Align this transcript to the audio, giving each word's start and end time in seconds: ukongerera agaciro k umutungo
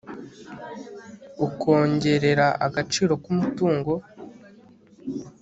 ukongerera 1.45 2.47
agaciro 2.65 3.13
k 3.23 3.25
umutungo 3.33 3.93